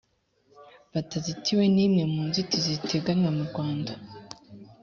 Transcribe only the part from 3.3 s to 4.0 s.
murwanda